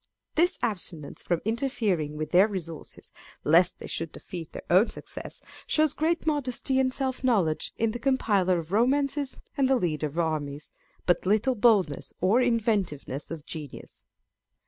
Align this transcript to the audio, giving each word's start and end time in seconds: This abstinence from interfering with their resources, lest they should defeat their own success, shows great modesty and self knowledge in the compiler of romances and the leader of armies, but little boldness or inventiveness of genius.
This 0.33 0.57
abstinence 0.63 1.21
from 1.21 1.41
interfering 1.45 2.17
with 2.17 2.31
their 2.31 2.47
resources, 2.47 3.11
lest 3.43 3.77
they 3.77 3.85
should 3.85 4.11
defeat 4.11 4.51
their 4.51 4.63
own 4.67 4.89
success, 4.89 5.43
shows 5.67 5.93
great 5.93 6.25
modesty 6.25 6.79
and 6.79 6.91
self 6.91 7.23
knowledge 7.23 7.71
in 7.77 7.91
the 7.91 7.99
compiler 7.99 8.57
of 8.57 8.71
romances 8.71 9.39
and 9.55 9.69
the 9.69 9.75
leader 9.75 10.07
of 10.07 10.17
armies, 10.17 10.71
but 11.05 11.27
little 11.27 11.53
boldness 11.53 12.13
or 12.19 12.41
inventiveness 12.41 13.29
of 13.29 13.45
genius. 13.45 14.07